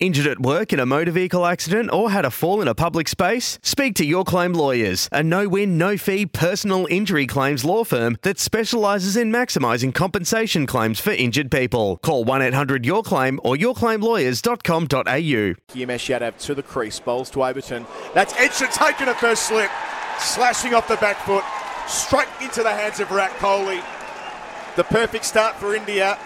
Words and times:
Injured 0.00 0.26
at 0.28 0.40
work 0.40 0.72
in 0.72 0.80
a 0.80 0.86
motor 0.86 1.10
vehicle 1.10 1.44
accident 1.44 1.92
or 1.92 2.10
had 2.10 2.24
a 2.24 2.30
fall 2.30 2.62
in 2.62 2.68
a 2.68 2.74
public 2.74 3.06
space? 3.06 3.58
Speak 3.62 3.94
to 3.96 4.04
Your 4.06 4.24
Claim 4.24 4.54
Lawyers, 4.54 5.10
a 5.12 5.22
no 5.22 5.46
win, 5.46 5.76
no 5.76 5.98
fee 5.98 6.24
personal 6.24 6.86
injury 6.88 7.26
claims 7.26 7.66
law 7.66 7.84
firm 7.84 8.16
that 8.22 8.38
specialises 8.38 9.14
in 9.14 9.30
maximising 9.30 9.94
compensation 9.94 10.66
claims 10.66 11.00
for 11.00 11.10
injured 11.10 11.50
people. 11.50 11.98
Call 11.98 12.24
1 12.24 12.40
800 12.40 12.86
Your 12.86 13.02
Claim 13.02 13.38
or 13.44 13.56
yourclaimlawyers.com.au. 13.56 15.04
Umesh 15.04 16.08
Yadav 16.08 16.38
to 16.46 16.54
the 16.54 16.62
crease, 16.62 16.98
bowls 16.98 17.28
to 17.28 17.44
Overton. 17.44 17.84
That's 18.14 18.32
Edson 18.38 18.68
taking 18.72 19.08
a 19.08 19.14
first 19.14 19.42
slip, 19.48 19.70
slashing 20.18 20.72
off 20.72 20.88
the 20.88 20.96
back 20.96 21.18
foot, 21.26 21.44
straight 21.86 22.28
into 22.40 22.62
the 22.62 22.72
hands 22.72 23.00
of 23.00 23.08
Virat 23.08 23.32
Kohli. 23.32 23.84
The 24.76 24.84
perfect 24.84 25.26
start 25.26 25.56
for 25.56 25.74
India. 25.74 26.18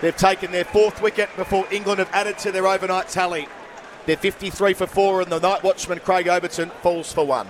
They've 0.00 0.16
taken 0.16 0.52
their 0.52 0.64
fourth 0.64 1.00
wicket 1.00 1.30
before 1.36 1.66
England 1.70 1.98
have 1.98 2.10
added 2.12 2.38
to 2.38 2.52
their 2.52 2.66
overnight 2.66 3.08
tally. 3.08 3.48
They're 4.06 4.16
53 4.16 4.74
for 4.74 4.86
four, 4.86 5.20
and 5.22 5.30
the 5.30 5.38
night 5.38 5.62
watchman 5.62 6.00
Craig 6.00 6.28
Overton 6.28 6.70
falls 6.82 7.12
for 7.12 7.26
one. 7.26 7.48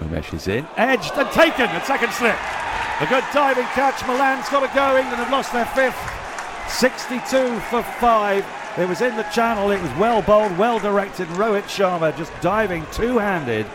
Umesh 0.00 0.32
is 0.32 0.46
in, 0.46 0.66
edged 0.76 1.12
and 1.14 1.28
taken, 1.32 1.66
and 1.66 1.82
second 1.84 2.12
slip. 2.12 2.36
A 3.00 3.06
good 3.08 3.24
diving 3.32 3.64
catch. 3.66 4.04
Malan's 4.06 4.48
got 4.48 4.68
to 4.68 4.74
go. 4.74 4.96
England 4.96 5.22
have 5.22 5.30
lost 5.30 5.52
their 5.52 5.66
fifth. 5.66 5.98
62 6.68 7.58
for 7.70 7.82
five. 7.82 8.44
It 8.76 8.88
was 8.88 9.00
in 9.00 9.16
the 9.16 9.22
channel. 9.24 9.70
It 9.70 9.80
was 9.80 9.92
well 9.94 10.22
bowled, 10.22 10.56
well 10.56 10.78
directed. 10.78 11.26
Rohit 11.28 11.64
Sharma 11.64 12.16
just 12.16 12.32
diving 12.40 12.86
two 12.92 13.18
handed 13.18 13.66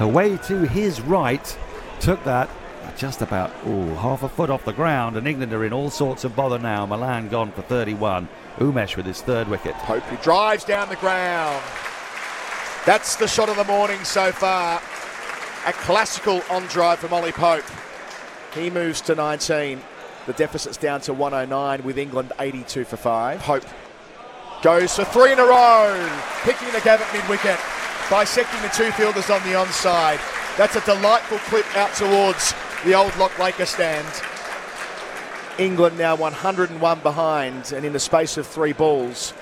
away 0.00 0.36
to 0.38 0.62
his 0.62 1.00
right. 1.00 1.56
Took 2.00 2.22
that 2.24 2.48
just 2.96 3.22
about 3.22 3.50
ooh, 3.66 3.94
half 3.96 4.22
a 4.22 4.28
foot 4.28 4.50
off 4.50 4.64
the 4.64 4.72
ground, 4.72 5.16
and 5.16 5.26
England 5.26 5.52
are 5.52 5.64
in 5.64 5.72
all 5.72 5.90
sorts 5.90 6.24
of 6.24 6.36
bother 6.36 6.58
now. 6.58 6.86
Malan 6.86 7.28
gone 7.28 7.52
for 7.52 7.62
31. 7.62 8.28
Umesh 8.58 8.96
with 8.96 9.06
his 9.06 9.20
third 9.20 9.48
wicket. 9.48 9.74
Pope 9.76 10.02
who 10.04 10.16
drives 10.18 10.64
down 10.64 10.88
the 10.88 10.96
ground. 10.96 11.62
That's 12.86 13.16
the 13.16 13.26
shot 13.26 13.48
of 13.48 13.56
the 13.56 13.64
morning 13.64 14.04
so 14.04 14.30
far. 14.30 14.80
A 15.66 15.72
classical 15.72 16.42
on 16.50 16.64
drive 16.66 16.98
from 16.98 17.12
Ollie 17.12 17.32
Pope. 17.32 17.64
He 18.54 18.70
moves 18.70 19.00
to 19.02 19.14
19. 19.14 19.80
The 20.26 20.32
deficit's 20.34 20.76
down 20.76 21.00
to 21.02 21.12
109 21.12 21.82
with 21.82 21.98
England 21.98 22.32
82 22.38 22.84
for 22.84 22.96
5. 22.96 23.40
Pope 23.40 23.64
goes 24.62 24.96
for 24.96 25.04
three 25.04 25.32
in 25.32 25.38
a 25.38 25.44
row, 25.44 26.20
picking 26.42 26.70
the 26.72 26.80
gap 26.80 27.00
at 27.00 27.12
mid 27.12 27.28
wicket, 27.28 27.58
bisecting 28.08 28.62
the 28.62 28.68
two 28.68 28.90
fielders 28.92 29.28
on 29.28 29.42
the 29.42 29.54
onside. 29.54 30.20
That's 30.56 30.76
a 30.76 30.80
delightful 30.84 31.38
clip 31.38 31.66
out 31.76 31.94
towards 31.94 32.54
the 32.84 32.94
old 32.94 33.16
Lock 33.16 33.38
Laker 33.38 33.64
stand. 33.64 34.06
England 35.58 35.96
now 35.96 36.14
101 36.16 37.00
behind, 37.00 37.72
and 37.72 37.84
in 37.84 37.92
the 37.92 38.00
space 38.00 38.36
of 38.36 38.46
three 38.46 38.74
balls, 38.74 39.32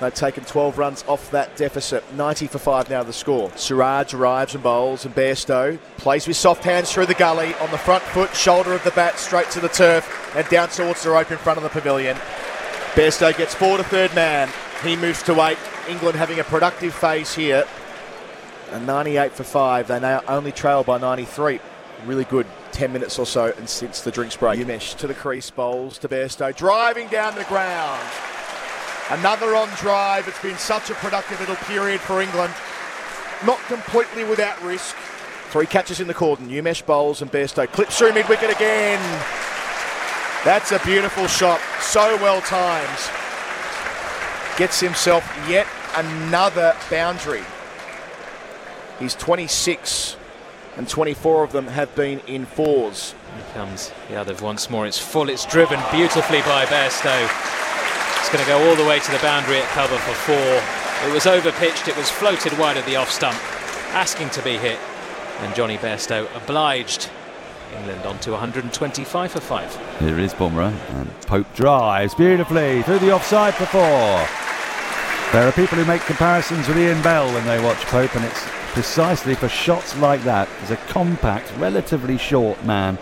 they've 0.00 0.12
taken 0.12 0.44
12 0.44 0.76
runs 0.76 1.04
off 1.08 1.30
that 1.30 1.56
deficit. 1.56 2.04
90 2.14 2.48
for 2.48 2.58
5 2.58 2.90
now 2.90 3.02
the 3.02 3.12
score. 3.12 3.50
Siraj 3.56 4.12
arrives 4.12 4.54
and 4.54 4.62
bowls, 4.62 5.06
and 5.06 5.14
Bairstow 5.14 5.78
plays 5.96 6.26
with 6.26 6.36
soft 6.36 6.62
hands 6.64 6.92
through 6.92 7.06
the 7.06 7.14
gully 7.14 7.54
on 7.54 7.70
the 7.70 7.78
front 7.78 8.02
foot, 8.04 8.34
shoulder 8.34 8.74
of 8.74 8.84
the 8.84 8.90
bat, 8.90 9.18
straight 9.18 9.50
to 9.52 9.60
the 9.60 9.68
turf, 9.68 10.36
and 10.36 10.46
down 10.48 10.68
towards 10.68 11.02
the 11.02 11.10
rope 11.10 11.30
in 11.30 11.38
front 11.38 11.56
of 11.56 11.62
the 11.62 11.70
pavilion. 11.70 12.16
Bairstow 12.94 13.34
gets 13.36 13.54
four 13.54 13.78
to 13.78 13.84
third 13.84 14.14
man. 14.14 14.50
He 14.82 14.96
moves 14.96 15.22
to 15.22 15.40
eight. 15.46 15.58
England 15.88 16.18
having 16.18 16.38
a 16.40 16.44
productive 16.44 16.92
phase 16.92 17.34
here. 17.34 17.64
And 18.72 18.86
98 18.86 19.32
for 19.32 19.44
5. 19.44 19.88
They 19.88 20.00
now 20.00 20.22
only 20.28 20.52
trail 20.52 20.84
by 20.84 20.98
93 20.98 21.60
really 22.06 22.24
good 22.24 22.46
10 22.72 22.92
minutes 22.92 23.18
or 23.18 23.26
so 23.26 23.52
and 23.56 23.68
since 23.68 24.00
the 24.00 24.10
drinks 24.10 24.36
break. 24.36 24.58
Umesh 24.60 24.96
to 24.98 25.06
the 25.06 25.14
crease, 25.14 25.50
bowls 25.50 25.98
to 25.98 26.08
Bairstow, 26.08 26.54
driving 26.54 27.08
down 27.08 27.34
the 27.34 27.44
ground. 27.44 28.00
Another 29.10 29.56
on 29.56 29.68
drive. 29.76 30.28
It's 30.28 30.40
been 30.40 30.56
such 30.56 30.90
a 30.90 30.94
productive 30.94 31.40
little 31.40 31.56
period 31.56 32.00
for 32.00 32.22
England. 32.22 32.54
Not 33.44 33.58
completely 33.66 34.24
without 34.24 34.62
risk. 34.62 34.94
Three 35.50 35.66
catches 35.66 35.98
in 35.98 36.06
the 36.06 36.14
cordon. 36.14 36.48
Umesh 36.48 36.86
bowls 36.86 37.22
and 37.22 37.32
Bairstow 37.32 37.66
clips 37.70 37.98
through 37.98 38.12
mid 38.12 38.28
wicket 38.28 38.50
again. 38.50 39.00
That's 40.44 40.70
a 40.70 40.78
beautiful 40.84 41.26
shot. 41.26 41.60
So 41.80 42.16
well 42.22 42.40
timed. 42.42 43.00
Gets 44.56 44.78
himself 44.78 45.24
yet 45.48 45.66
another 45.96 46.76
boundary. 46.88 47.42
He's 49.00 49.14
26 49.14 50.16
and 50.80 50.88
24 50.88 51.44
of 51.44 51.52
them 51.52 51.66
have 51.66 51.94
been 51.94 52.20
in 52.20 52.46
fours. 52.46 53.14
Here 53.34 53.52
comes 53.52 53.92
Yadav 54.08 54.40
once 54.40 54.70
more. 54.70 54.86
It's 54.86 54.98
full, 54.98 55.28
it's 55.28 55.44
driven 55.44 55.78
beautifully 55.92 56.40
by 56.40 56.64
Bairstow. 56.64 57.20
It's 58.18 58.30
going 58.30 58.42
to 58.42 58.48
go 58.48 58.66
all 58.66 58.74
the 58.76 58.88
way 58.88 58.98
to 58.98 59.12
the 59.12 59.18
boundary 59.18 59.58
at 59.58 59.68
cover 59.72 59.98
for 59.98 60.14
four. 60.14 61.06
It 61.06 61.12
was 61.12 61.24
overpitched, 61.24 61.86
it 61.86 61.96
was 61.98 62.08
floated 62.08 62.58
wide 62.58 62.78
at 62.78 62.86
the 62.86 62.96
off 62.96 63.10
stump, 63.10 63.36
asking 63.92 64.30
to 64.30 64.42
be 64.42 64.56
hit. 64.56 64.78
And 65.40 65.54
Jonny 65.54 65.76
Bairstow 65.76 66.34
obliged. 66.34 67.10
England 67.76 68.06
on 68.06 68.18
to 68.20 68.30
125 68.30 69.32
for 69.32 69.40
five. 69.40 69.98
Here 69.98 70.18
is 70.18 70.32
Bumrah, 70.32 70.72
and 70.94 71.20
Pope 71.26 71.54
drives 71.54 72.14
beautifully 72.14 72.82
through 72.84 73.00
the 73.00 73.12
offside 73.12 73.52
for 73.54 73.66
four. 73.66 74.26
There 75.32 75.46
are 75.46 75.52
people 75.52 75.76
who 75.76 75.84
make 75.84 76.00
comparisons 76.06 76.66
with 76.68 76.78
Ian 76.78 77.02
Bell 77.02 77.30
when 77.34 77.44
they 77.44 77.62
watch 77.62 77.84
Pope, 77.84 78.16
and 78.16 78.24
it's 78.24 78.59
precisely 78.72 79.34
for 79.34 79.48
shots 79.48 79.96
like 79.98 80.22
that. 80.24 80.48
He's 80.60 80.70
a 80.70 80.76
compact, 80.76 81.52
relatively 81.58 82.18
short 82.18 82.64
man. 82.64 82.98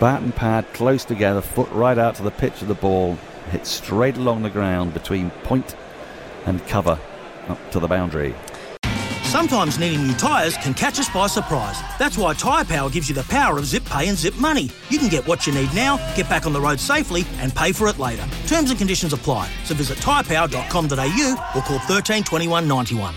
Bat 0.00 0.22
and 0.22 0.34
pad 0.34 0.66
close 0.74 1.04
together, 1.04 1.40
foot 1.40 1.70
right 1.72 1.98
out 1.98 2.14
to 2.16 2.22
the 2.22 2.30
pitch 2.30 2.62
of 2.62 2.68
the 2.68 2.74
ball, 2.74 3.18
hit 3.50 3.66
straight 3.66 4.16
along 4.16 4.42
the 4.42 4.50
ground 4.50 4.94
between 4.94 5.30
point 5.42 5.74
and 6.46 6.64
cover 6.68 6.98
up 7.48 7.70
to 7.72 7.80
the 7.80 7.88
boundary. 7.88 8.34
Sometimes 9.24 9.78
needing 9.78 10.06
new 10.06 10.14
tyres 10.14 10.56
can 10.56 10.72
catch 10.72 10.98
us 10.98 11.08
by 11.10 11.26
surprise. 11.26 11.78
That's 11.98 12.16
why 12.16 12.32
Tyre 12.32 12.64
Power 12.64 12.88
gives 12.88 13.10
you 13.10 13.14
the 13.14 13.24
power 13.24 13.58
of 13.58 13.66
zip 13.66 13.84
pay 13.84 14.08
and 14.08 14.16
zip 14.16 14.34
money. 14.36 14.70
You 14.88 14.98
can 14.98 15.08
get 15.08 15.26
what 15.26 15.46
you 15.46 15.52
need 15.52 15.74
now, 15.74 15.98
get 16.16 16.30
back 16.30 16.46
on 16.46 16.54
the 16.54 16.60
road 16.60 16.80
safely, 16.80 17.26
and 17.38 17.54
pay 17.54 17.72
for 17.72 17.88
it 17.88 17.98
later. 17.98 18.24
Terms 18.46 18.70
and 18.70 18.78
conditions 18.78 19.12
apply. 19.12 19.50
So 19.64 19.74
visit 19.74 19.98
tyrepower.com.au 19.98 21.52
or 21.54 21.62
call 21.62 21.78
13 21.80 22.24
21 22.24 22.66
91. 22.66 23.14